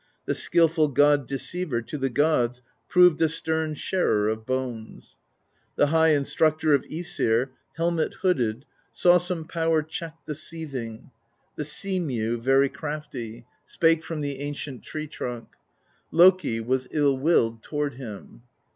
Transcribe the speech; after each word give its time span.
The 0.25 0.33
skilful 0.33 0.87
god 0.87 1.27
deceiver 1.27 1.83
To 1.83 1.95
the 1.95 2.09
gods 2.09 2.63
proved 2.89 3.21
a 3.21 3.29
stern 3.29 3.75
sharer 3.75 4.29
Of 4.29 4.47
bones: 4.47 5.15
the 5.75 5.85
high 5.93 6.07
Instructor 6.15 6.73
Of 6.73 6.81
^sir, 6.85 7.49
helmet 7.75 8.15
hooded. 8.23 8.65
Saw 8.91 9.19
some 9.19 9.45
power 9.45 9.83
checked 9.83 10.25
the 10.25 10.33
seething; 10.33 11.11
The 11.55 11.65
sea 11.65 11.99
mew, 11.99 12.41
very 12.41 12.67
crafty, 12.67 13.25
THE 13.29 13.29
POESY 13.29 13.43
OF 13.43 13.43
SKALDS 13.43 13.81
131 13.81 13.93
Spake 13.93 14.03
from 14.03 14.21
the 14.21 14.39
ancient 14.39 14.83
tree 14.83 15.05
trunk; 15.07 15.49
Loki 16.11 16.59
was 16.59 16.87
ill 16.91 17.15
willed 17.15 17.61
toward 17.61 17.93
him. 17.93 18.41